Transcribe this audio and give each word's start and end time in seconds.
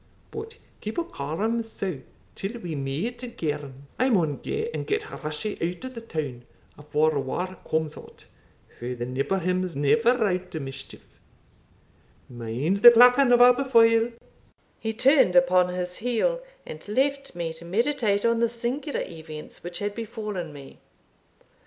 But 0.31 0.57
keep 0.79 0.97
a 0.97 1.03
calm 1.03 1.61
sough 1.61 2.01
till 2.33 2.59
we 2.61 2.73
meet 2.73 3.21
again 3.21 3.85
I 3.99 4.09
maun 4.09 4.37
gae 4.41 4.67
and 4.73 4.87
get 4.87 5.03
Rashleigh 5.11 5.61
out 5.77 5.85
o' 5.85 5.89
the 5.89 6.01
town 6.01 6.43
afore 6.75 7.19
waur 7.19 7.59
comes 7.69 7.95
o't, 7.95 8.25
for 8.79 8.95
the 8.95 9.05
neb 9.05 9.31
o' 9.31 9.37
him's 9.37 9.75
never 9.75 10.09
out 10.27 10.55
o' 10.55 10.59
mischief 10.59 11.19
Mind 12.27 12.77
the 12.77 12.89
Clachan 12.89 13.31
of 13.31 13.41
Aberfoil." 13.43 14.13
He 14.79 14.91
turned 14.91 15.35
upon 15.35 15.71
his 15.71 15.97
heel, 15.97 16.41
and 16.65 16.87
left 16.87 17.35
me 17.35 17.53
to 17.53 17.63
meditate 17.63 18.25
on 18.25 18.39
the 18.39 18.49
singular 18.49 19.03
events 19.05 19.63
which 19.63 19.77
had 19.77 19.93
befallen 19.93 20.51
me. 20.51 20.79